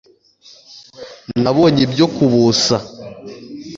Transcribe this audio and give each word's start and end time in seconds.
Nabonye 1.43 1.79
ibyo 1.87 2.05
kubusa 2.15 2.75